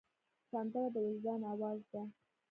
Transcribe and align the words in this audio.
سندره 0.51 0.87
د 0.93 0.95
وجدان 1.07 1.41
آواز 1.53 1.79
ده 1.91 2.03